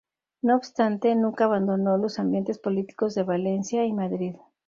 No 0.41 0.55
obstante, 0.55 1.13
nunca 1.13 1.43
abandonó 1.45 1.95
los 1.97 2.17
ambientes 2.17 2.57
políticos 2.57 3.13
de 3.13 3.21
Valencia 3.21 3.85
y 3.85 3.93
Madrid. 3.93 4.35